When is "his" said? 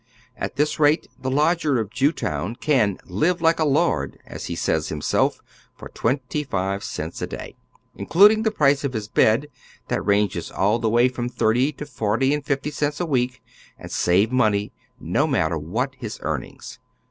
8.93-9.07, 15.99-16.17